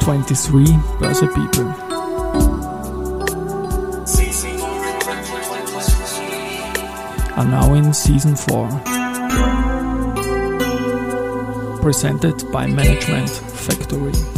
[0.00, 0.64] 23
[0.98, 1.66] Börse People.
[7.36, 8.68] Are now in season 4.
[11.82, 14.37] Presented by Management Factory.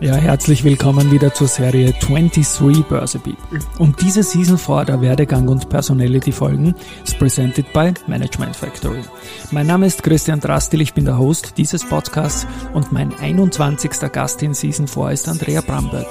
[0.00, 3.39] Ja, herzlich willkommen wieder zur Serie 23 Börse People.
[3.78, 9.02] Und diese Season 4 der Werdegang und Personality Folgen ist presented by Management Factory.
[9.50, 13.90] Mein Name ist Christian Drastil, ich bin der Host dieses Podcasts und mein 21.
[14.12, 16.06] Gast in Season 4 ist Andrea Bramberg,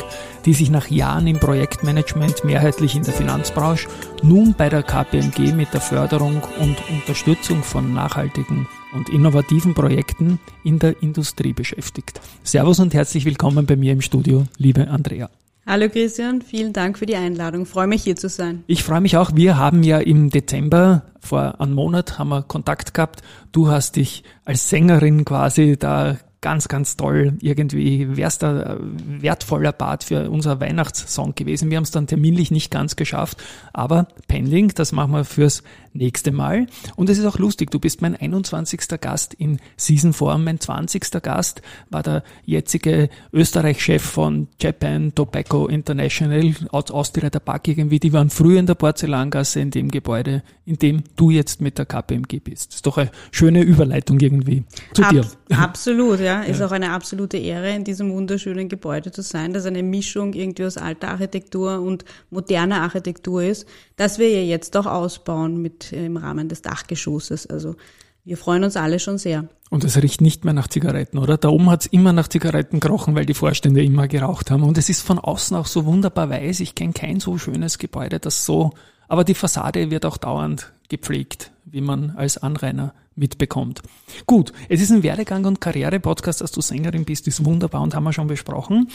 [0.45, 3.88] die sich nach Jahren im Projektmanagement mehrheitlich in der Finanzbranche
[4.21, 10.80] nun bei der KPMG mit der Förderung und Unterstützung von nachhaltigen und innovativen Projekten in
[10.80, 12.19] der Industrie beschäftigt.
[12.44, 15.30] Servus und herzlich willkommen bei mir im Studio, liebe Andrea.
[15.70, 17.67] Hallo Christian, vielen Dank für die Einladung.
[17.67, 18.64] freue mich hier zu sein.
[18.66, 19.36] Ich freue mich auch.
[19.36, 23.22] Wir haben ja im Dezember vor einem Monat haben wir Kontakt gehabt.
[23.52, 27.38] Du hast dich als Sängerin quasi da ganz, ganz toll.
[27.42, 31.70] Irgendwie wär's da wertvoller Part für unser Weihnachtssong gewesen.
[31.70, 33.38] Wir haben es dann terminlich nicht ganz geschafft,
[33.72, 35.61] aber pending, das machen wir fürs
[35.94, 36.68] nächste Mal.
[36.95, 38.82] Und es ist auch lustig, du bist mein 21.
[39.02, 40.38] Gast in Season 4.
[40.38, 41.22] Mein 20.
[41.22, 48.00] Gast war der jetzige Österreich-Chef von Japan Tobacco International aus Austria Tabak irgendwie.
[48.00, 51.86] Die waren früher in der Porzellangasse in dem Gebäude, in dem du jetzt mit der
[51.86, 52.70] KPMG bist.
[52.70, 55.26] Das ist doch eine schöne Überleitung irgendwie zu Ab, dir.
[55.52, 56.42] Absolut, ja.
[56.50, 56.67] Ist ja.
[56.67, 60.78] auch eine absolute Ehre, in diesem wunderschönen Gebäude zu sein, das eine Mischung irgendwie aus
[60.78, 66.49] alter Architektur und moderner Architektur ist, dass wir ja jetzt auch ausbauen mit im Rahmen
[66.49, 67.47] des Dachgeschosses.
[67.47, 67.75] Also
[68.25, 69.47] wir freuen uns alle schon sehr.
[69.69, 71.38] Und es riecht nicht mehr nach Zigaretten, oder?
[71.38, 74.63] Da oben hat es immer nach Zigaretten gerochen, weil die Vorstände immer geraucht haben.
[74.63, 76.59] Und es ist von außen auch so wunderbar weiß.
[76.59, 78.71] Ich kenne kein so schönes Gebäude, das so,
[79.08, 83.81] aber die Fassade wird auch dauernd gepflegt, wie man als Anrainer mitbekommt.
[84.25, 88.05] Gut, es ist ein Werdegang- und Karriere-Podcast, dass du Sängerin bist, ist wunderbar und haben
[88.05, 88.89] wir schon besprochen.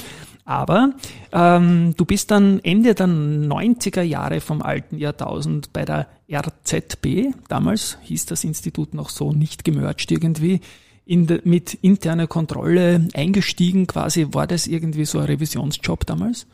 [0.44, 0.94] Aber
[1.32, 7.98] ähm, du bist dann Ende der 90er Jahre vom alten Jahrtausend bei der RZB, damals
[8.02, 10.60] hieß das Institut noch so, nicht gemerged irgendwie,
[11.06, 14.28] in de, mit interner Kontrolle eingestiegen quasi.
[14.32, 16.46] War das irgendwie so ein Revisionsjob damals?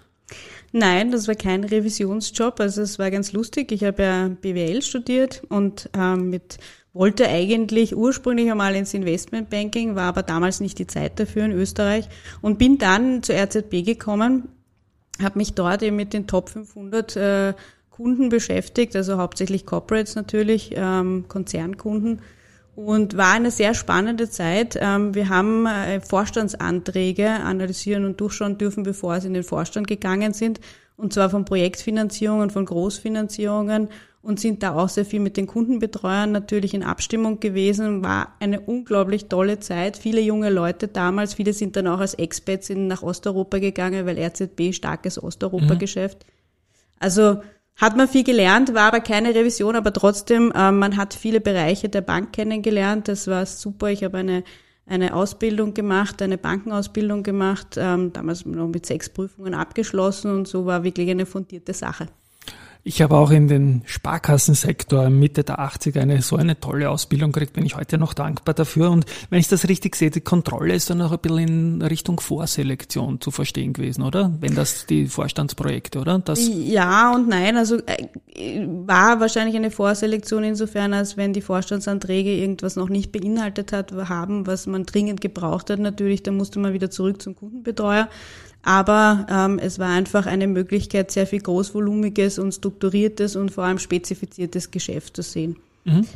[0.73, 2.61] Nein, das war kein Revisionsjob.
[2.61, 3.73] Also es war ganz lustig.
[3.73, 6.59] Ich habe ja BWL studiert und ähm, mit
[6.93, 12.09] wollte eigentlich ursprünglich einmal ins Investmentbanking, war aber damals nicht die Zeit dafür in Österreich
[12.41, 14.49] und bin dann zur RZB gekommen,
[15.23, 17.55] habe mich dort eben mit den Top 500 äh,
[17.91, 22.23] Kunden beschäftigt, also hauptsächlich Corporates natürlich, ähm, Konzernkunden
[22.75, 24.79] und war eine sehr spannende Zeit.
[24.81, 30.33] Ähm, wir haben äh, Vorstandsanträge analysieren und durchschauen dürfen, bevor sie in den Vorstand gegangen
[30.33, 30.61] sind,
[31.01, 33.89] und zwar von Projektfinanzierungen, von Großfinanzierungen
[34.23, 38.05] und sind da auch sehr viel mit den Kundenbetreuern natürlich in Abstimmung gewesen.
[38.05, 39.97] War eine unglaublich tolle Zeit.
[39.97, 44.19] Viele junge Leute damals, viele sind dann auch als Expats in, nach Osteuropa gegangen, weil
[44.19, 46.27] RZB starkes Osteuropa-Geschäft.
[46.27, 46.33] Mhm.
[46.99, 47.41] Also
[47.77, 51.89] hat man viel gelernt, war aber keine Revision, aber trotzdem, äh, man hat viele Bereiche
[51.89, 53.09] der Bank kennengelernt.
[53.09, 53.89] Das war super.
[53.89, 54.45] Ich habe eine
[54.87, 60.67] eine Ausbildung gemacht, eine Bankenausbildung gemacht, ähm, damals noch mit sechs Prüfungen abgeschlossen und so
[60.67, 62.09] war wirklich eine fundierte Sache.
[62.83, 67.53] Ich habe auch in den Sparkassensektor Mitte der 80er eine so eine tolle Ausbildung gekriegt,
[67.53, 68.91] bin ich heute noch dankbar dafür.
[68.91, 72.21] Und wenn ich das richtig sehe, die Kontrolle ist dann auch ein bisschen in Richtung
[72.21, 74.33] Vorselektion zu verstehen gewesen, oder?
[74.41, 76.19] Wenn das die Vorstandsprojekte, oder?
[76.21, 77.59] Das ja und nein.
[77.59, 83.73] Also äh, war wahrscheinlich eine Vorselektion insofern, als wenn die Vorstandsanträge irgendwas noch nicht beinhaltet
[83.73, 88.09] hat, haben, was man dringend gebraucht hat natürlich, dann musste man wieder zurück zum Kundenbetreuer.
[88.63, 93.79] Aber ähm, es war einfach eine Möglichkeit, sehr viel großvolumiges und strukturiertes und vor allem
[93.79, 95.57] spezifiziertes Geschäft zu sehen.
[95.85, 96.07] Mhm.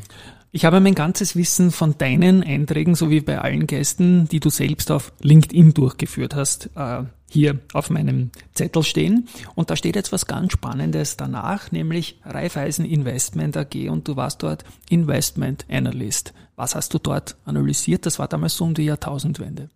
[0.52, 4.50] Ich habe mein ganzes Wissen von deinen Einträgen, so wie bei allen Gästen, die du
[4.50, 9.26] selbst auf LinkedIn durchgeführt hast, äh, hier auf meinem Zettel stehen.
[9.56, 14.44] Und da steht jetzt was ganz Spannendes danach, nämlich Raiffeisen Investment AG und du warst
[14.44, 16.32] dort Investment Analyst.
[16.54, 18.06] Was hast du dort analysiert?
[18.06, 19.70] Das war damals so um die Jahrtausendwende.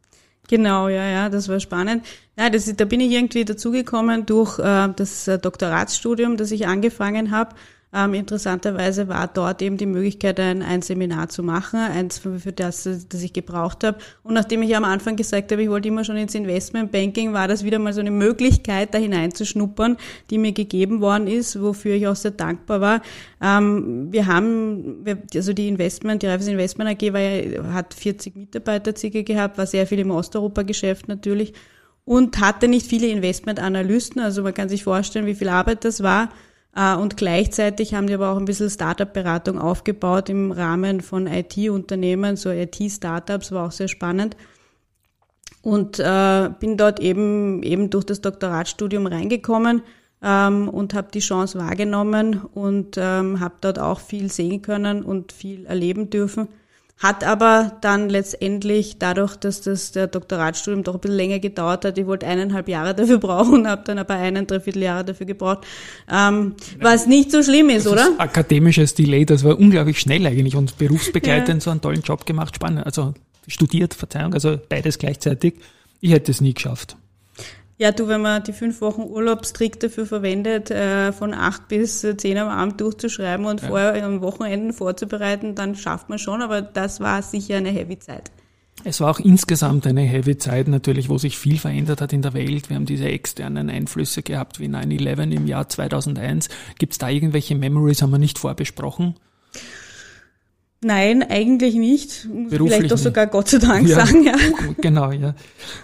[0.49, 2.07] Genau, ja, ja, das war spannend.
[2.37, 7.31] Ja, das, da bin ich irgendwie dazugekommen durch äh, das äh, Doktoratsstudium, das ich angefangen
[7.31, 7.55] habe
[7.91, 12.53] ähm, interessanterweise war dort eben die Möglichkeit, ein, ein Seminar zu machen, eins für, für
[12.53, 13.97] das, das ich gebraucht habe.
[14.23, 17.65] Und nachdem ich am Anfang gesagt habe, ich wollte immer schon ins Investmentbanking, war das
[17.65, 19.97] wieder mal so eine Möglichkeit, da hineinzuschnuppern,
[20.29, 23.03] die mir gegeben worden ist, wofür ich auch sehr dankbar war.
[23.41, 28.95] Ähm, wir haben, also die Investment, die Reifes Investment AG war ja, hat 40 Mitarbeiter
[28.95, 31.55] circa gehabt, war sehr viel im Osteuropa-Geschäft natürlich.
[32.05, 34.21] und hatte nicht viele Investmentanalysten.
[34.21, 36.31] Also man kann sich vorstellen, wie viel Arbeit das war.
[36.75, 42.37] Äh, und gleichzeitig haben die aber auch ein bisschen Startup-Beratung aufgebaut im Rahmen von IT-Unternehmen,
[42.37, 44.37] so IT-Startups, war auch sehr spannend.
[45.63, 49.83] Und äh, bin dort eben, eben durch das Doktoratstudium reingekommen
[50.23, 55.33] ähm, und habe die Chance wahrgenommen und ähm, habe dort auch viel sehen können und
[55.33, 56.49] viel erleben dürfen.
[56.99, 61.97] Hat aber dann letztendlich dadurch, dass das der Doktoratstudium doch ein bisschen länger gedauert hat,
[61.97, 65.65] ich wollte eineinhalb Jahre dafür brauchen, habe dann aber einen, dreiviertel Jahre dafür gebraucht,
[66.11, 68.09] ähm, was nicht so schlimm ist, das oder?
[68.11, 71.61] Ist akademisches Delay, das war unglaublich schnell eigentlich und berufsbegleitend ja.
[71.61, 73.15] so einen tollen Job gemacht, spannend, also
[73.47, 75.55] studiert, Verzeihung, also beides gleichzeitig.
[76.01, 76.97] Ich hätte es nie geschafft.
[77.81, 82.37] Ja, du, wenn man die fünf Wochen Urlaubstrick dafür verwendet, äh, von acht bis zehn
[82.37, 83.69] am Abend durchzuschreiben und ja.
[83.69, 88.33] vorher am Wochenenden vorzubereiten, dann schafft man schon, aber das war sicher eine heavy Zeit.
[88.85, 92.35] Es war auch insgesamt eine heavy Zeit natürlich, wo sich viel verändert hat in der
[92.35, 92.69] Welt.
[92.69, 96.49] Wir haben diese externen Einflüsse gehabt wie 9-11 im Jahr 2001.
[96.79, 99.15] Gibt es da irgendwelche Memories, haben wir nicht vorbesprochen?
[100.81, 102.27] Nein, eigentlich nicht.
[102.27, 104.37] Muss Vielleicht doch sogar Gott sei Dank ja, sagen, ja.
[104.81, 105.35] Genau, ja.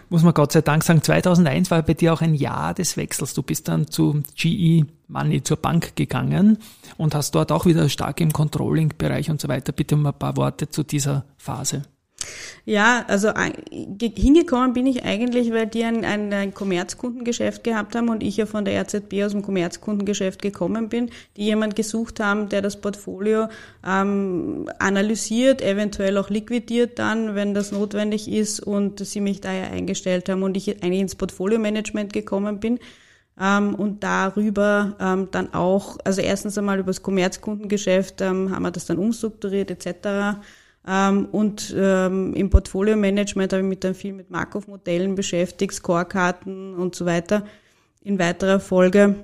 [0.09, 1.03] Muss man Gott sei Dank sagen.
[1.03, 3.35] 2001 war bei dir auch ein Jahr des Wechsels.
[3.35, 6.59] Du bist dann zu GE Money, zur Bank gegangen
[6.97, 9.73] und hast dort auch wieder stark im Controlling-Bereich und so weiter.
[9.73, 11.83] Bitte um ein paar Worte zu dieser Phase.
[12.67, 13.31] Ja, also
[14.01, 18.47] hingekommen bin ich eigentlich, weil die ein, ein, ein Kommerzkundengeschäft gehabt haben und ich ja
[18.47, 23.49] von der RZB aus dem Kommerzkundengeschäft gekommen bin, die jemand gesucht haben, der das Portfolio
[23.87, 30.31] ähm, analysiert, eventuell auch liquidiert dann, wenn das notwendig ist und sie mich daher eingestellt
[30.31, 32.79] haben und ich eigentlich ins Portfolio-Management gekommen bin.
[33.39, 38.71] Ähm, und darüber ähm, dann auch, also erstens einmal über das Kommerzkundengeschäft ähm, haben wir
[38.71, 40.39] das dann umstrukturiert etc.
[40.87, 46.95] Ähm, und ähm, im Portfolio-Management habe ich mich dann viel mit Markov-Modellen beschäftigt, Scorekarten und
[46.95, 47.45] so weiter.
[48.03, 49.17] In weiterer Folge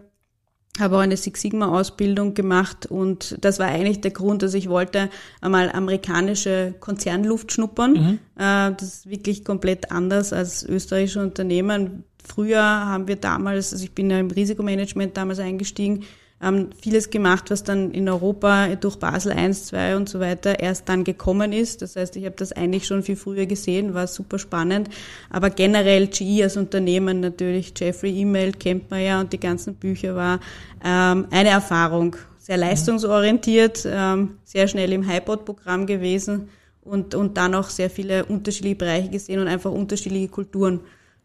[0.78, 5.10] habe auch eine Six Sigma-Ausbildung gemacht und das war eigentlich der Grund, dass ich wollte
[5.40, 7.92] einmal amerikanische Konzernluft schnuppern.
[7.92, 8.18] Mhm.
[8.36, 12.04] Äh, das ist wirklich komplett anders als österreichische Unternehmen.
[12.24, 16.04] Früher haben wir damals, also ich bin ja im Risikomanagement damals eingestiegen,
[16.42, 20.88] ähm, vieles gemacht, was dann in Europa durch Basel 1, 2 und so weiter erst
[20.88, 21.82] dann gekommen ist.
[21.82, 24.88] Das heißt, ich habe das eigentlich schon viel früher gesehen, war super spannend.
[25.28, 30.16] Aber generell GE als Unternehmen natürlich, Jeffrey E-Mail kennt man ja und die ganzen Bücher
[30.16, 30.40] war
[30.84, 32.16] ähm, eine Erfahrung.
[32.38, 36.48] Sehr leistungsorientiert, ähm, sehr schnell im Hypod-Programm gewesen
[36.82, 40.80] und, und dann auch sehr viele unterschiedliche Bereiche gesehen und einfach unterschiedliche Kulturen.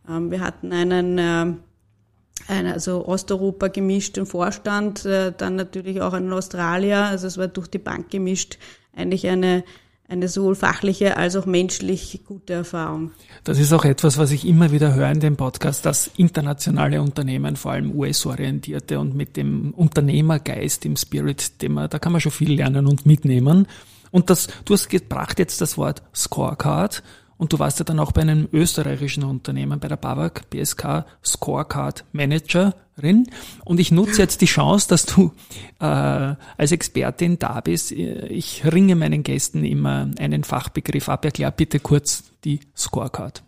[0.09, 1.53] Ähm, wir hatten einen äh,
[2.48, 7.48] ein, also Osteuropa gemischt im Vorstand, äh, dann natürlich auch ein Australier, also es war
[7.48, 8.58] durch die Bank gemischt,
[8.96, 9.64] eigentlich eine
[10.08, 13.12] eine sowohl fachliche als auch menschlich gute Erfahrung.
[13.44, 17.56] Das ist auch etwas, was ich immer wieder höre in dem Podcast, dass internationale Unternehmen,
[17.56, 22.54] vor allem US-orientierte und mit dem Unternehmergeist im Spirit, dem da kann man schon viel
[22.54, 23.68] lernen und mitnehmen.
[24.12, 27.02] Und das, du hast gebracht jetzt das Wort Scorecard
[27.38, 32.06] und du warst ja dann auch bei einem österreichischen Unternehmen, bei der BAWAG BSK Scorecard
[32.14, 33.28] Managerin.
[33.66, 35.34] Und ich nutze jetzt die Chance, dass du
[35.80, 37.92] äh, als Expertin da bist.
[37.92, 41.26] Ich ringe meinen Gästen immer einen Fachbegriff ab.
[41.26, 43.44] Erklär bitte kurz die Scorecard.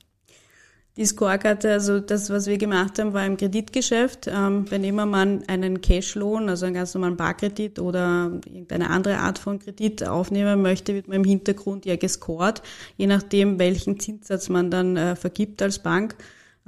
[0.98, 4.28] Die Scorekarte, also das, was wir gemacht haben, war im Kreditgeschäft.
[4.28, 9.38] Ähm, wenn immer man einen Cashloan, also einen ganz normalen Barkredit oder irgendeine andere Art
[9.38, 12.64] von Kredit aufnehmen möchte, wird man im Hintergrund ja gescored,
[12.98, 16.16] je nachdem, welchen Zinssatz man dann äh, vergibt als Bank.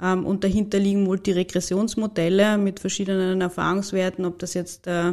[0.00, 5.12] Ähm, und dahinter liegen Multiregressionsmodelle mit verschiedenen Erfahrungswerten, ob das jetzt äh,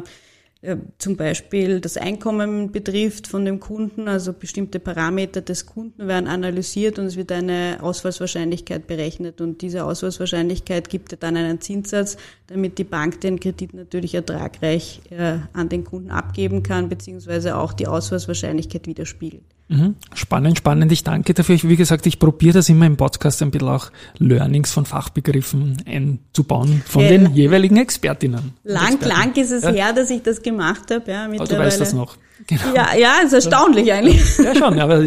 [0.97, 6.97] zum Beispiel das Einkommen betrifft von dem Kunden, also bestimmte Parameter des Kunden werden analysiert
[6.97, 12.85] und es wird eine Ausfallswahrscheinlichkeit berechnet und diese Ausfallswahrscheinlichkeit gibt dann einen Zinssatz, damit die
[12.85, 18.87] Bank den Kredit natürlich ertragreich äh, an den Kunden abgeben kann, beziehungsweise auch die Ausfallswahrscheinlichkeit
[18.87, 19.56] widerspiegelt.
[19.69, 19.95] Mhm.
[20.13, 20.91] Spannend, spannend.
[20.91, 21.55] Ich danke dafür.
[21.55, 25.83] Ich, wie gesagt, ich probiere das immer im Podcast ein bisschen auch Learnings von Fachbegriffen
[25.85, 28.53] einzubauen von ja, den jeweiligen Expertinnen.
[28.63, 29.07] Lang, Experten.
[29.07, 29.71] lang ist es ja.
[29.71, 31.11] her, dass ich das gemacht habe.
[31.11, 31.41] Ja, mittlerweile.
[31.41, 32.17] Aber du weißt das noch.
[32.45, 32.73] Genau.
[32.73, 34.37] Ja, ja, ist erstaunlich eigentlich.
[34.37, 35.03] Ja, schon, aber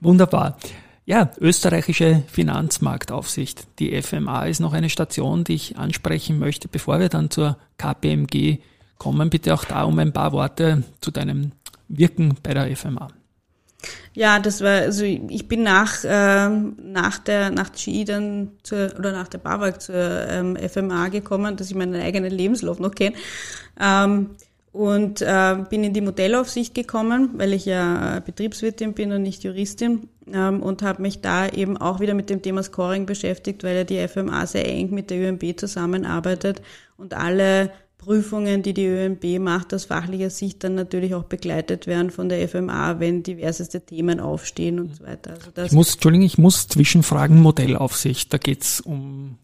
[0.00, 0.56] wunderbar.
[1.04, 3.66] Ja, österreichische Finanzmarktaufsicht.
[3.78, 8.60] Die FMA ist noch eine Station, die ich ansprechen möchte, bevor wir dann zur KPMG
[8.96, 9.28] kommen.
[9.28, 11.52] Bitte auch da um ein paar Worte zu deinem
[11.88, 13.08] Wirken bei der FMA.
[14.14, 19.12] Ja, das war, also ich bin nach, äh, nach der, nach GE dann zur, oder
[19.12, 23.16] nach der BAWAG zur ähm, FMA gekommen, dass ich meinen eigenen Lebenslauf noch kenne.
[23.80, 24.30] Ähm,
[24.74, 30.08] und äh, bin in die Modellaufsicht gekommen, weil ich ja Betriebswirtin bin und nicht Juristin
[30.32, 33.84] ähm, und habe mich da eben auch wieder mit dem Thema Scoring beschäftigt, weil ja
[33.84, 36.60] die FMA sehr eng mit der ÖMB zusammenarbeitet
[36.96, 37.70] und alle
[38.04, 42.46] Prüfungen, die die ÖMB macht, aus fachlicher Sicht dann natürlich auch begleitet werden von der
[42.48, 45.34] FMA, wenn diverseste Themen aufstehen und so weiter.
[45.34, 49.38] Also das ich muss, Entschuldigung, ich muss zwischenfragen, Modellaufsicht, da geht's um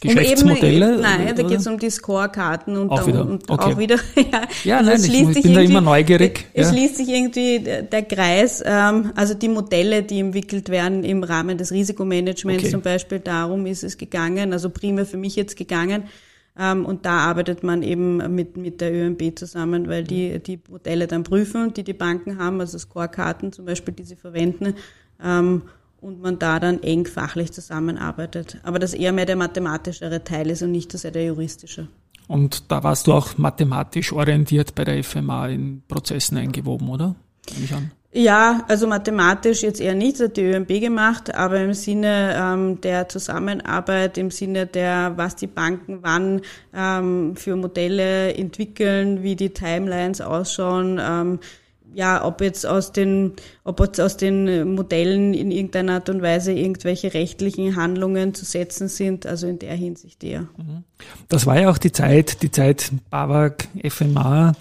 [0.00, 0.92] Geschäftsmodelle?
[0.92, 3.72] Eben, nein, da geht es um die Scorekarten und, auch wieder, und okay.
[3.72, 6.46] auch wieder ja, ja also nein, ich, ich bin da immer neugierig.
[6.52, 6.72] Es ja.
[6.72, 11.72] schließt sich irgendwie der Kreis, ähm, also die Modelle, die entwickelt werden im Rahmen des
[11.72, 12.70] Risikomanagements okay.
[12.70, 16.04] zum Beispiel, darum ist es gegangen, also primär für mich jetzt gegangen.
[16.58, 21.06] Ähm, und da arbeitet man eben mit, mit der ÖMB zusammen, weil die die Modelle
[21.06, 24.74] dann prüfen, die die Banken haben, also Scorekarten zum Beispiel, die sie verwenden.
[25.22, 25.62] Ähm,
[26.00, 28.60] und man da dann eng fachlich zusammenarbeitet.
[28.62, 31.88] Aber das eher mehr der mathematischere Teil ist und nicht so sehr der juristische.
[32.28, 37.14] Und da warst du auch mathematisch orientiert bei der FMA in Prozessen eingewoben, oder?
[38.18, 43.10] Ja, also mathematisch jetzt eher nicht, hat die ÖMB gemacht, aber im Sinne ähm, der
[43.10, 46.40] Zusammenarbeit, im Sinne der, was die Banken wann
[46.74, 51.40] ähm, für Modelle entwickeln, wie die Timelines ausschauen, ähm,
[51.92, 56.52] ja, ob jetzt aus den, ob jetzt aus den Modellen in irgendeiner Art und Weise
[56.52, 60.48] irgendwelche rechtlichen Handlungen zu setzen sind, also in der Hinsicht eher.
[60.56, 60.84] Mhm.
[61.28, 64.54] Das war ja auch die Zeit, die Zeit BAWAG, FMA,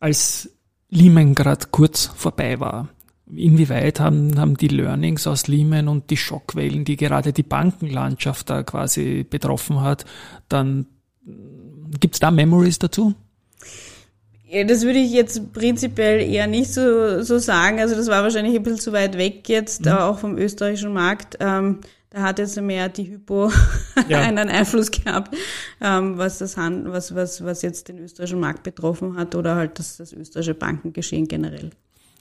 [0.00, 0.48] als
[0.88, 2.88] Lehman gerade kurz vorbei war.
[3.26, 8.62] Inwieweit haben, haben die Learnings aus Lehman und die Schockwellen, die gerade die Bankenlandschaft da
[8.62, 10.04] quasi betroffen hat,
[10.48, 10.86] dann
[12.00, 13.14] gibt's da Memories dazu?
[14.66, 17.80] Das würde ich jetzt prinzipiell eher nicht so, so sagen.
[17.80, 19.92] Also das war wahrscheinlich ein bisschen zu weit weg jetzt, mhm.
[19.92, 21.38] auch vom österreichischen Markt.
[21.40, 23.50] Ähm, da hat jetzt mehr die Hypo
[24.08, 24.20] ja.
[24.20, 25.34] einen Einfluss gehabt,
[25.80, 29.80] ähm, was das Hand, was, was, was jetzt den österreichischen Markt betroffen hat oder halt
[29.80, 31.70] das, das österreichische Bankengeschehen generell.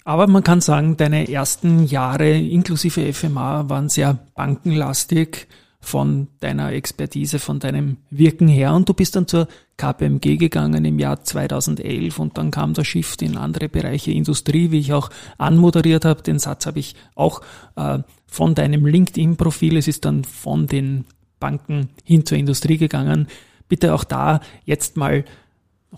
[0.04, 5.48] Aber man kann sagen, deine ersten Jahre inklusive FMA waren sehr bankenlastig
[5.80, 10.98] von deiner Expertise, von deinem Wirken her und du bist dann zur KPMG gegangen im
[10.98, 16.06] Jahr 2011 und dann kam der Shift in andere Bereiche Industrie, wie ich auch anmoderiert
[16.06, 16.22] habe.
[16.22, 17.42] Den Satz habe ich auch
[17.76, 19.76] äh, von deinem LinkedIn-Profil.
[19.76, 21.06] Es ist dann von den
[21.40, 23.28] Banken hin zur Industrie gegangen.
[23.68, 25.26] Bitte auch da jetzt mal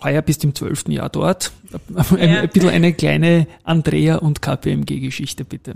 [0.04, 1.52] heuer bist im zwölften Jahr dort.
[1.96, 2.42] Ein, ja.
[2.42, 5.76] ein bisschen eine kleine Andrea und KPMG-Geschichte, bitte.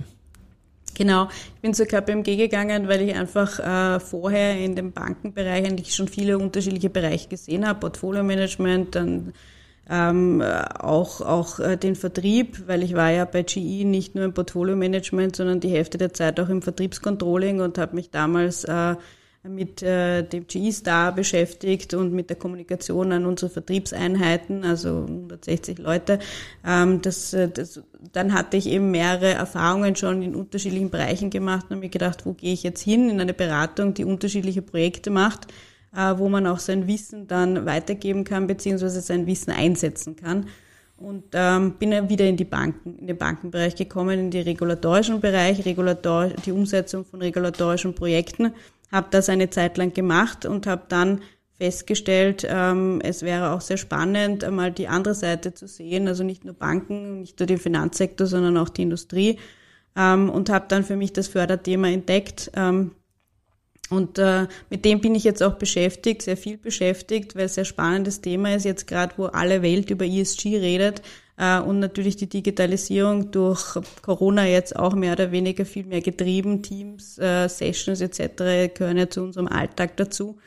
[0.99, 5.95] Genau, ich bin zur KPMG gegangen, weil ich einfach äh, vorher in dem Bankenbereich eigentlich
[5.95, 9.33] schon viele unterschiedliche Bereiche gesehen habe, Portfolio-Management, dann
[9.89, 14.33] ähm, auch, auch äh, den Vertrieb, weil ich war ja bei GE nicht nur im
[14.33, 18.95] Portfolio-Management, sondern die Hälfte der Zeit auch im Vertriebscontrolling und habe mich damals äh,
[19.43, 26.19] mit äh, dem GE-Star beschäftigt und mit der Kommunikation an unsere Vertriebseinheiten, also 160 Leute.
[26.65, 27.81] Ähm, das, äh, das,
[28.11, 32.25] dann hatte ich eben mehrere Erfahrungen schon in unterschiedlichen Bereichen gemacht und habe mir gedacht,
[32.25, 35.47] wo gehe ich jetzt hin in eine Beratung, die unterschiedliche Projekte macht,
[35.95, 40.47] äh, wo man auch sein Wissen dann weitergeben kann, beziehungsweise sein Wissen einsetzen kann.
[40.97, 45.21] Und ähm, bin dann wieder in die Banken, in den Bankenbereich gekommen, in den regulatorischen
[45.21, 48.51] Bereich, Regulator, die Umsetzung von regulatorischen Projekten
[48.91, 51.21] habe das eine Zeit lang gemacht und habe dann
[51.59, 56.45] festgestellt, ähm, es wäre auch sehr spannend, einmal die andere Seite zu sehen, also nicht
[56.45, 59.37] nur Banken, nicht nur den Finanzsektor, sondern auch die Industrie.
[59.95, 62.49] Ähm, und habe dann für mich das Förderthema entdeckt.
[62.55, 62.91] Ähm,
[63.89, 67.65] und äh, mit dem bin ich jetzt auch beschäftigt, sehr viel beschäftigt, weil es sehr
[67.65, 71.01] spannendes Thema ist, jetzt gerade wo alle Welt über ESG redet,
[71.39, 76.61] und natürlich die Digitalisierung durch Corona jetzt auch mehr oder weniger viel mehr getrieben.
[76.61, 78.73] Teams, äh, Sessions etc.
[78.73, 80.37] gehören ja zu unserem Alltag dazu.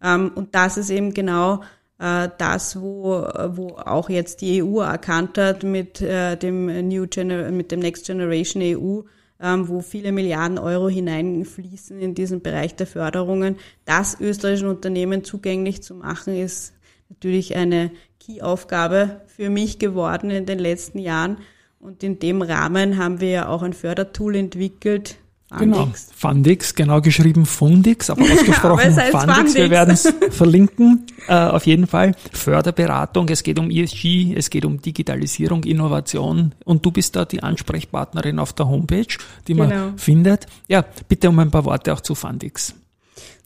[0.00, 1.62] Ähm, und das ist eben genau
[1.98, 7.72] äh, das, wo, wo auch jetzt die EU erkannt hat mit dem New Gener mit
[7.72, 9.00] dem Next Generation EU,
[9.40, 13.56] ähm, wo viele Milliarden Euro hineinfließen in diesen Bereich der Förderungen.
[13.84, 16.72] Das österreichischen Unternehmen zugänglich zu machen, ist
[17.08, 17.90] natürlich eine
[18.26, 21.38] Key-Aufgabe für mich geworden in den letzten Jahren.
[21.78, 25.16] Und in dem Rahmen haben wir ja auch ein Fördertool entwickelt.
[25.48, 25.68] Fundix.
[25.68, 29.34] Genau, Fundix, genau geschrieben Fundix, aber ausgesprochen aber Fundix.
[29.34, 29.54] Fundix.
[29.54, 32.16] Wir werden es verlinken, äh, auf jeden Fall.
[32.32, 37.44] Förderberatung, es geht um ESG, es geht um Digitalisierung, Innovation und du bist da die
[37.44, 39.06] Ansprechpartnerin auf der Homepage,
[39.46, 39.92] die man genau.
[39.96, 40.46] findet.
[40.66, 42.74] Ja, bitte um ein paar Worte auch zu Fundix.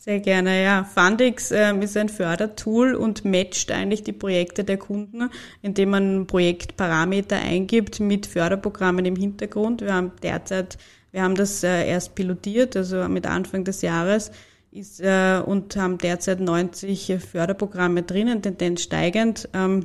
[0.02, 0.85] Sehr gerne, ja.
[0.85, 5.28] Fundix äh, ist ein Fördertool und matcht eigentlich die Projekte der Kunden,
[5.61, 9.83] indem man Projektparameter eingibt mit Förderprogrammen im Hintergrund.
[9.83, 10.78] Wir haben derzeit,
[11.12, 14.30] wir haben das äh, erst pilotiert, also mit Anfang des Jahres
[14.73, 19.50] ist, äh, und haben derzeit 90 Förderprogramme drinnen, Tendenz steigend.
[19.52, 19.85] Ähm,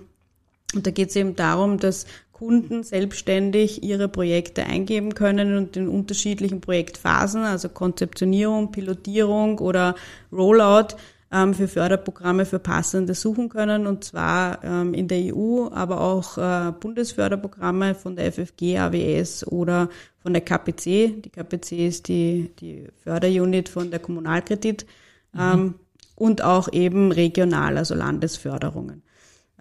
[0.73, 5.87] und da geht es eben darum, dass Kunden selbstständig ihre Projekte eingeben können und in
[5.87, 9.95] unterschiedlichen Projektphasen, also Konzeptionierung, Pilotierung oder
[10.33, 10.97] Rollout,
[11.31, 16.37] ähm, für Förderprogramme für Passende suchen können und zwar ähm, in der EU, aber auch
[16.37, 19.87] äh, Bundesförderprogramme von der FFG, AWS oder
[20.21, 21.23] von der KPC.
[21.23, 24.85] Die KPC ist die, die Förderunit von der Kommunalkredit
[25.31, 25.39] mhm.
[25.39, 25.73] ähm,
[26.15, 29.04] und auch eben regional, also Landesförderungen.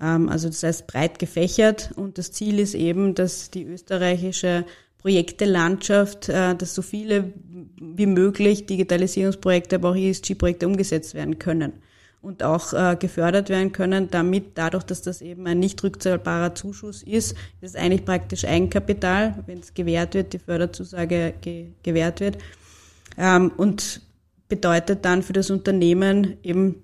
[0.01, 4.65] Ähm, also das heißt breit gefächert und das Ziel ist eben, dass die österreichische
[4.99, 7.33] Projektelandschaft, äh, dass so viele
[7.81, 11.75] wie möglich Digitalisierungsprojekte, aber auch ESG-Projekte umgesetzt werden können
[12.23, 17.03] und auch äh, gefördert werden können, damit dadurch, dass das eben ein nicht rückzahlbarer Zuschuss
[17.03, 22.39] ist, ist es eigentlich praktisch Eigenkapital, wenn es gewährt wird, die Förderzusage ge gewährt wird
[23.19, 24.01] ähm, und
[24.49, 26.83] bedeutet dann für das Unternehmen eben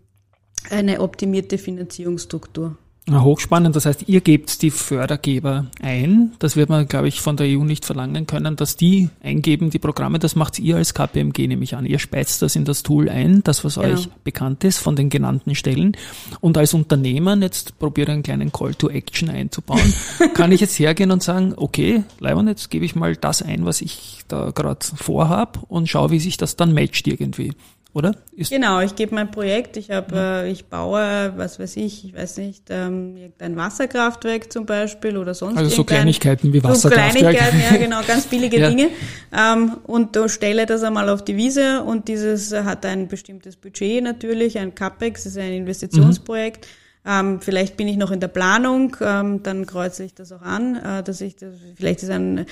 [0.69, 2.77] eine optimierte Finanzierungsstruktur.
[3.19, 6.33] Hochspannend, das heißt, ihr gebt die Fördergeber ein.
[6.39, 9.79] Das wird man, glaube ich, von der EU nicht verlangen können, dass die eingeben, die
[9.79, 10.19] Programme.
[10.19, 11.87] Das macht ihr als KPMG nämlich an.
[11.87, 13.89] Ihr speist das in das Tool ein, das was genau.
[13.89, 15.97] euch bekannt ist von den genannten Stellen.
[16.41, 19.93] Und als Unternehmen, jetzt probiere einen kleinen Call to Action einzubauen,
[20.35, 23.81] kann ich jetzt hergehen und sagen, okay, Leibon, jetzt gebe ich mal das ein, was
[23.81, 27.53] ich da gerade vorhab und schaue, wie sich das dann matcht irgendwie
[27.93, 28.15] oder?
[28.37, 30.43] Ist genau, ich gebe mein Projekt, ich habe, ja.
[30.43, 35.35] äh, ich baue, was weiß ich, ich weiß nicht, ähm, ein Wasserkraftwerk zum Beispiel oder
[35.35, 37.13] sonst Also so Kleinigkeiten wie Wasserkraftwerk.
[37.13, 38.69] So Kleinigkeiten, ja genau, ganz billige ja.
[38.69, 38.91] Dinge.
[39.37, 44.03] Ähm, und da stelle das einmal auf die Wiese und dieses hat ein bestimmtes Budget
[44.03, 46.67] natürlich, ein CAPEX, ist ein Investitionsprojekt.
[46.67, 46.81] Mhm
[47.11, 50.77] ähm, vielleicht bin ich noch in der Planung, ähm, dann kreuze ich das auch an,
[50.77, 52.47] äh, dass ich das, vielleicht ist ein,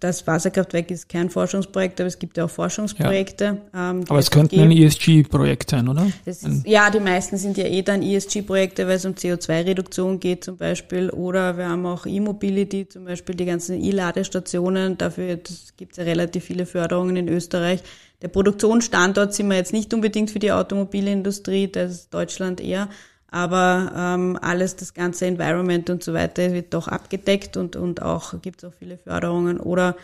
[0.00, 3.58] das Wasserkraftwerk ist kein Forschungsprojekt, aber es gibt ja auch Forschungsprojekte.
[3.72, 3.90] Ja.
[3.90, 6.10] Ähm, aber es könnten ein ESG-Projekt sein, oder?
[6.24, 10.56] Ist, ja, die meisten sind ja eh dann ESG-Projekte, weil es um CO2-Reduktion geht zum
[10.56, 11.08] Beispiel.
[11.10, 14.98] Oder wir haben auch E-Mobility, zum Beispiel die ganzen E-Ladestationen.
[14.98, 15.38] Dafür
[15.76, 17.82] gibt es ja relativ viele Förderungen in Österreich.
[18.20, 22.88] Der Produktionsstandort sind wir jetzt nicht unbedingt für die Automobilindustrie, das ist Deutschland eher
[23.32, 28.40] aber ähm, alles, das ganze Environment und so weiter wird doch abgedeckt und, und auch
[28.42, 29.96] gibt es auch viele Förderungen oder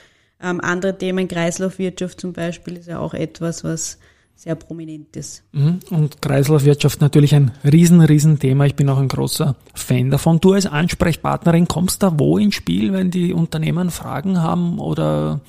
[0.43, 3.99] ähm, andere Themen, Kreislaufwirtschaft zum Beispiel, ist ja auch etwas, was
[4.35, 5.43] sehr prominent ist.
[5.53, 5.81] Mhm.
[5.91, 8.67] Und Kreislaufwirtschaft natürlich ein riesen, riesen Thema.
[8.67, 10.41] Ich bin auch ein großer Fan davon.
[10.41, 15.41] Du als Ansprechpartnerin kommst da wo ins Spiel, wenn die Unternehmen Fragen haben oder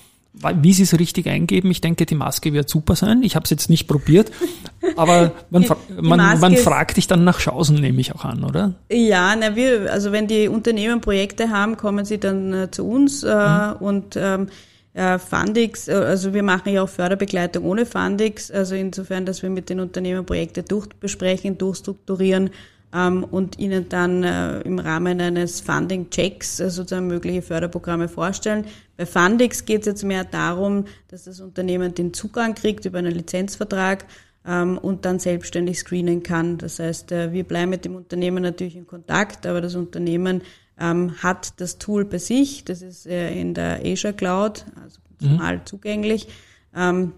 [0.62, 1.72] wie sie es richtig eingeben.
[1.72, 3.24] Ich denke, die Maske wird super sein.
[3.24, 4.32] Ich habe es jetzt nicht probiert,
[4.96, 5.66] aber man,
[6.02, 8.76] man, man fragt dich dann nach Chancen, nehme ich auch an, oder?
[8.92, 13.24] Ja, na, wir, also wenn die Unternehmen Projekte haben, kommen sie dann äh, zu uns
[13.24, 13.76] äh, mhm.
[13.80, 14.48] und ähm,
[14.94, 19.50] äh, Fundix, äh, also wir machen ja auch Förderbegleitung ohne Fundix, also insofern, dass wir
[19.50, 22.50] mit den Unternehmen Projekte durchbesprechen, durchstrukturieren
[22.92, 28.66] und ihnen dann äh, im Rahmen eines Funding-Checks äh, sozusagen mögliche Förderprogramme vorstellen.
[28.98, 33.14] Bei Fundix geht es jetzt mehr darum, dass das Unternehmen den Zugang kriegt über einen
[33.14, 34.06] Lizenzvertrag
[34.46, 36.58] ähm, und dann selbstständig screenen kann.
[36.58, 40.42] Das heißt, äh, wir bleiben mit dem Unternehmen natürlich in Kontakt, aber das Unternehmen
[40.80, 42.66] ähm, hat das Tool bei sich.
[42.66, 45.66] Das ist in der Azure Cloud, also normal mhm.
[45.66, 46.28] zugänglich,
[46.76, 47.14] ähm,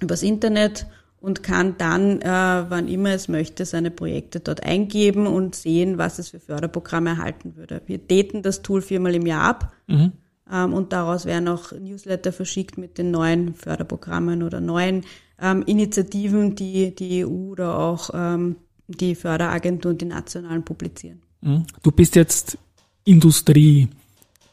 [0.00, 0.86] übers Internet
[1.20, 6.18] und kann dann, äh, wann immer es möchte, seine Projekte dort eingeben und sehen, was
[6.18, 7.82] es für Förderprogramme erhalten würde.
[7.86, 10.12] Wir daten das Tool viermal im Jahr ab mhm.
[10.50, 15.04] ähm, und daraus werden auch Newsletter verschickt mit den neuen Förderprogrammen oder neuen
[15.40, 18.56] ähm, Initiativen, die die EU oder auch ähm,
[18.88, 21.20] die Förderagenturen, die nationalen publizieren.
[21.42, 21.66] Mhm.
[21.82, 22.56] Du bist jetzt
[23.04, 23.88] Industrie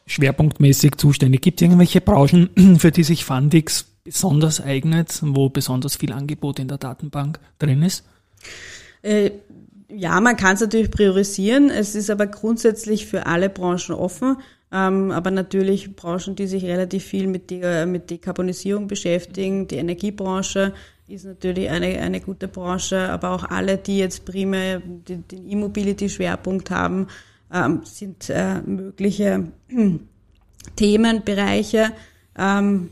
[0.06, 1.42] schwerpunktmäßig zuständig.
[1.42, 6.68] Gibt es irgendwelche Branchen, für die sich Fundix besonders eignet, wo besonders viel Angebot in
[6.68, 8.04] der Datenbank drin ist?
[9.02, 9.30] Äh,
[9.90, 11.70] ja, man kann es natürlich priorisieren.
[11.70, 14.36] Es ist aber grundsätzlich für alle Branchen offen.
[14.70, 19.66] Ähm, aber natürlich Branchen, die sich relativ viel mit, die, mit Dekarbonisierung beschäftigen.
[19.66, 20.74] Die Energiebranche
[21.06, 27.06] ist natürlich eine, eine gute Branche, aber auch alle, die jetzt primär den, E-Mobility-Schwerpunkt haben,
[27.52, 29.48] ähm, sind äh, mögliche
[30.76, 31.92] Themenbereiche.
[32.36, 32.90] Ähm,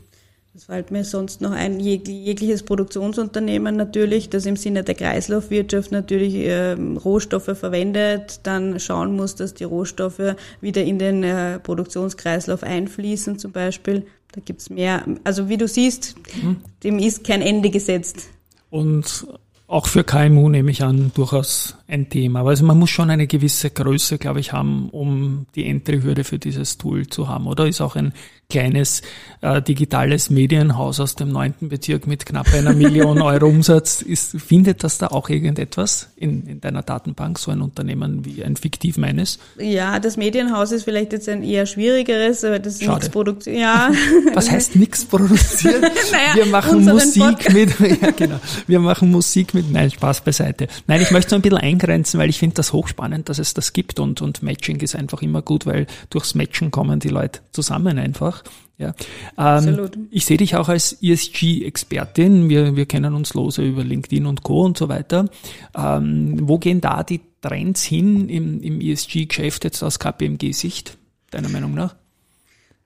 [0.57, 6.33] das fällt mir sonst noch ein, jegliches Produktionsunternehmen natürlich, das im Sinne der Kreislaufwirtschaft natürlich
[6.33, 13.37] äh, Rohstoffe verwendet, dann schauen muss, dass die Rohstoffe wieder in den äh, Produktionskreislauf einfließen
[13.37, 14.07] zum Beispiel.
[14.31, 16.55] Da gibt's mehr, also wie du siehst, mhm.
[16.83, 18.27] dem ist kein Ende gesetzt.
[18.71, 19.27] Und
[19.67, 22.43] auch für KMU nehme ich an, durchaus ein Thema.
[22.43, 26.77] Also man muss schon eine gewisse Größe, glaube ich, haben, um die Entry-Hürde für dieses
[26.77, 27.45] Tool zu haben.
[27.47, 28.13] Oder ist auch ein
[28.49, 29.01] kleines
[29.41, 34.01] äh, digitales Medienhaus aus dem neunten Bezirk mit knapp einer Million Euro Umsatz.
[34.01, 38.55] Ist, findet das da auch irgendetwas in, in deiner Datenbank, so ein Unternehmen wie ein
[38.55, 39.39] fiktiv meines?
[39.59, 43.57] Ja, das Medienhaus ist vielleicht jetzt ein eher schwierigeres, aber das ist nichts produziert.
[43.57, 43.91] Ja.
[44.33, 45.81] Was heißt nichts produziert?
[46.11, 47.53] naja, wir machen Musik Podcast.
[47.53, 50.69] mit, ja genau, wir machen Musik mit, nein, Spaß beiseite.
[50.87, 53.73] Nein, ich möchte so ein bisschen eingrenzen, weil ich finde das hochspannend, dass es das
[53.73, 57.99] gibt und, und Matching ist einfach immer gut, weil durchs Matchen kommen die Leute zusammen
[57.99, 58.51] einfach einfach.
[58.77, 58.93] Ja.
[59.37, 62.49] Ähm, ich sehe dich auch als ESG-Expertin.
[62.49, 64.63] Wir, wir kennen uns lose über LinkedIn und Co.
[64.63, 65.29] und so weiter.
[65.75, 70.97] Ähm, wo gehen da die Trends hin im, im ESG-Geschäft jetzt aus KPMG-Sicht,
[71.31, 71.95] deiner Meinung nach?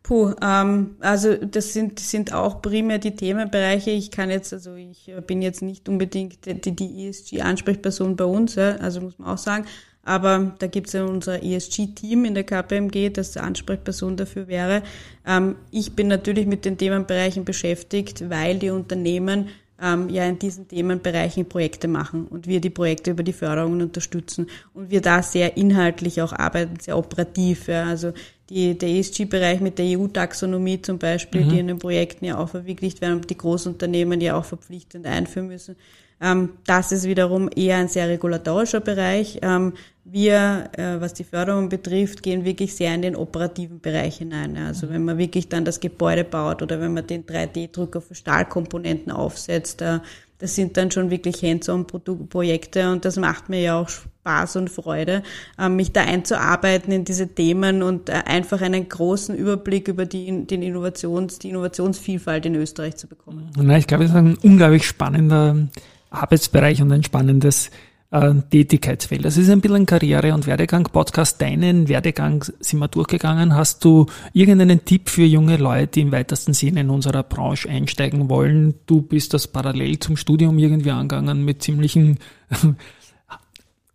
[0.03, 3.91] Puh, ähm, also das sind, sind auch primär die Themenbereiche.
[3.91, 8.77] Ich kann jetzt, also ich bin jetzt nicht unbedingt die, die ESG-Ansprechperson bei uns, ja,
[8.77, 9.65] also muss man auch sagen.
[10.03, 14.81] Aber da gibt es ja unser ESG-Team in der KPMG, das die Ansprechperson dafür wäre.
[15.27, 19.49] Ähm, ich bin natürlich mit den Themenbereichen beschäftigt, weil die Unternehmen
[19.81, 24.47] ähm, ja in diesen Themenbereichen Projekte machen und wir die Projekte über die Förderungen unterstützen
[24.73, 27.67] und wir da sehr inhaltlich auch arbeiten, sehr operativ.
[27.67, 27.85] Ja.
[27.85, 28.13] Also
[28.49, 31.49] die, der ESG-Bereich mit der EU-Taxonomie zum Beispiel, mhm.
[31.49, 35.47] die in den Projekten ja auch verwirklicht werden und die Großunternehmen ja auch verpflichtend einführen
[35.47, 35.75] müssen.
[36.21, 39.39] Ähm, das ist wiederum eher ein sehr regulatorischer Bereich.
[39.41, 44.57] Ähm, wir, äh, was die Förderung betrifft, gehen wirklich sehr in den operativen Bereich hinein.
[44.57, 49.11] Also wenn man wirklich dann das Gebäude baut oder wenn man den 3D-Drucker für Stahlkomponenten
[49.11, 49.99] aufsetzt, äh,
[50.37, 55.21] das sind dann schon wirklich Hands-on-Projekte und das macht mir ja auch Spaß und Freude,
[55.59, 60.63] äh, mich da einzuarbeiten in diese Themen und einfach einen großen Überblick über die, den
[60.63, 63.51] Innovations, die Innovationsvielfalt in Österreich zu bekommen.
[63.55, 65.67] Na, ich glaube, es ist ein unglaublich spannender
[66.11, 67.71] Arbeitsbereich und ein spannendes
[68.11, 69.25] äh, Tätigkeitsfeld.
[69.25, 71.41] Das ist ein bisschen ein Karriere- und Werdegang-Podcast.
[71.41, 73.55] Deinen Werdegang sind wir durchgegangen.
[73.55, 78.29] Hast du irgendeinen Tipp für junge Leute, die im weitesten Sinne in unserer Branche einsteigen
[78.29, 78.75] wollen?
[78.85, 82.19] Du bist das parallel zum Studium irgendwie angegangen mit ziemlichen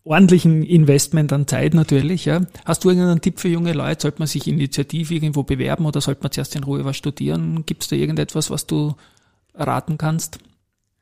[0.04, 2.24] ordentlichen Investment an Zeit natürlich.
[2.24, 2.40] Ja.
[2.64, 4.02] Hast du irgendeinen Tipp für junge Leute?
[4.02, 7.66] Sollte man sich initiativ irgendwo bewerben oder sollte man zuerst in Ruhe was studieren?
[7.66, 8.94] Gibt es da irgendetwas, was du
[9.54, 10.38] raten kannst?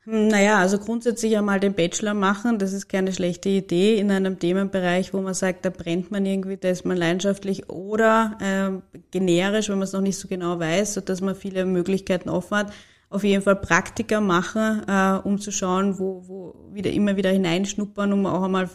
[0.07, 5.15] Naja, also grundsätzlich einmal den Bachelor machen, das ist keine schlechte Idee in einem Themenbereich,
[5.15, 9.79] wo man sagt, da brennt man irgendwie, da ist man leidenschaftlich oder äh, generisch, wenn
[9.79, 12.73] man es noch nicht so genau weiß, so dass man viele Möglichkeiten offen hat.
[13.09, 18.13] Auf jeden Fall Praktika machen, äh, um zu schauen, wo, wo wieder immer wieder hineinschnuppern,
[18.13, 18.69] um auch einmal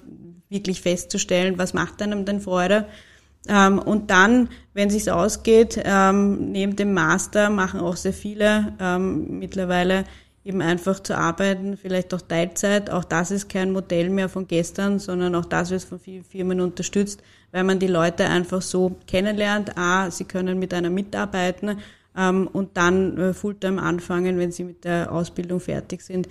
[0.48, 2.86] wirklich festzustellen, was macht einem denn Freude.
[3.48, 9.38] Ähm, und dann, wenn sich's ausgeht, ähm, neben dem Master machen auch sehr viele ähm,
[9.38, 10.04] mittlerweile
[10.44, 12.90] eben einfach zu arbeiten, vielleicht auch Teilzeit.
[12.90, 16.60] Auch das ist kein Modell mehr von gestern, sondern auch das wird von vielen Firmen
[16.60, 17.22] unterstützt,
[17.52, 19.76] weil man die Leute einfach so kennenlernt.
[19.76, 21.78] A, sie können mit einer mitarbeiten
[22.16, 26.28] ähm, und dann äh, Fulltime anfangen, wenn sie mit der Ausbildung fertig sind.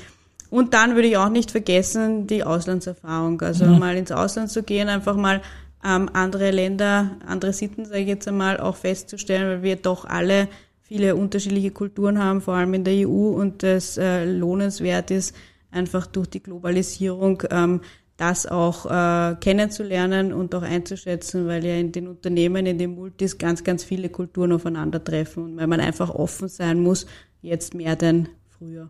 [0.50, 3.39] Und dann würde ich auch nicht vergessen die Auslandserfahrung.
[3.41, 3.80] Also mhm.
[3.80, 5.41] mal ins Ausland zu gehen, einfach mal
[5.86, 10.48] ähm, andere Länder, andere Sitten, sage ich jetzt einmal, auch festzustellen, weil wir doch alle
[10.89, 15.36] viele unterschiedliche Kulturen haben, vor allem in der EU und das äh, lohnenswert ist,
[15.69, 17.82] einfach durch die Globalisierung ähm,
[18.17, 23.38] das auch äh, kennenzulernen und auch einzuschätzen, weil ja in den Unternehmen, in den Multis
[23.38, 27.06] ganz, ganz viele Kulturen aufeinandertreffen und weil man einfach offen sein muss,
[27.43, 28.89] jetzt mehr denn früher.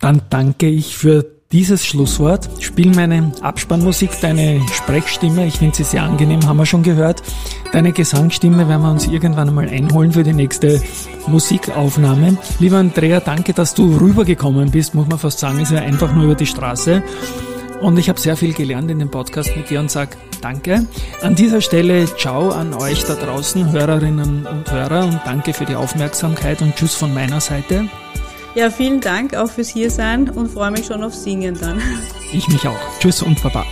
[0.00, 2.48] Dann danke ich für dieses Schlusswort.
[2.60, 5.46] Spiel meine Abspannmusik, deine Sprechstimme.
[5.46, 7.22] Ich finde sie sehr angenehm, haben wir schon gehört.
[7.72, 10.82] Deine Gesangsstimme werden wir uns irgendwann einmal einholen für die nächste
[11.26, 12.38] Musikaufnahme.
[12.58, 15.60] Lieber Andrea, danke, dass du rübergekommen bist, muss man fast sagen.
[15.60, 17.02] ist ja einfach nur über die Straße.
[17.80, 20.86] Und ich habe sehr viel gelernt in dem Podcast mit dir und sage danke.
[21.20, 25.74] An dieser Stelle ciao an euch da draußen, Hörerinnen und Hörer und danke für die
[25.74, 27.88] Aufmerksamkeit und tschüss von meiner Seite.
[28.54, 31.80] Ja, vielen Dank auch fürs Hiersein und freue mich schon auf Singen dann.
[32.32, 32.98] Ich mich auch.
[32.98, 33.64] Tschüss und Baba.